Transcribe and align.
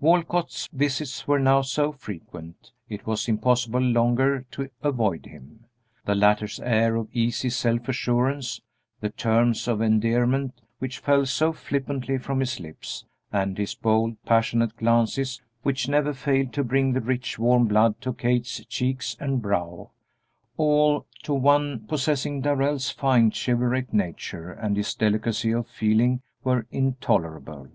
Walcott's 0.00 0.66
visits 0.72 1.28
were 1.28 1.38
now 1.38 1.60
so 1.62 1.92
frequent 1.92 2.72
it 2.88 3.06
was 3.06 3.28
impossible 3.28 3.78
longer 3.78 4.44
to 4.50 4.68
avoid 4.82 5.26
him. 5.26 5.66
The 6.06 6.16
latter's 6.16 6.58
air 6.58 6.96
of 6.96 7.06
easy 7.12 7.50
self 7.50 7.86
assurance, 7.88 8.60
the 9.00 9.10
terms 9.10 9.68
of 9.68 9.80
endearment 9.80 10.60
which 10.80 10.98
fell 10.98 11.24
so 11.24 11.52
flippantly 11.52 12.18
from 12.18 12.40
his 12.40 12.58
lips, 12.58 13.04
and 13.32 13.56
his 13.56 13.76
bold, 13.76 14.20
passionate 14.24 14.76
glances 14.76 15.40
which 15.62 15.88
never 15.88 16.12
failed 16.12 16.52
to 16.54 16.64
bring 16.64 16.92
the 16.92 17.00
rich, 17.00 17.38
warm 17.38 17.68
blood 17.68 18.00
to 18.00 18.12
Kate's 18.12 18.64
cheeks 18.64 19.16
and 19.20 19.40
brow, 19.40 19.90
all 20.56 21.06
to 21.22 21.32
one 21.32 21.86
possessing 21.86 22.40
Darrell's 22.40 22.90
fine 22.90 23.30
chivalric 23.30 23.92
nature 23.94 24.50
and 24.50 24.76
his 24.76 24.96
delicacy 24.96 25.52
of 25.52 25.68
feeling 25.68 26.22
were 26.42 26.66
intolerable. 26.72 27.68